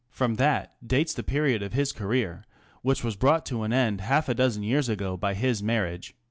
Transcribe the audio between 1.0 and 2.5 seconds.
the period of his career,